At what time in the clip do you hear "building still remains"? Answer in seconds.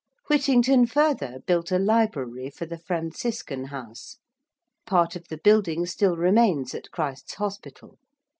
5.37-6.73